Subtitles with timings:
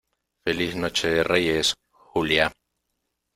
[0.45, 2.51] feliz noche de Reyes, Julia.